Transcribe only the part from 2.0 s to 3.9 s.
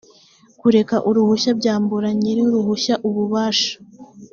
nyiruruhushya ububasha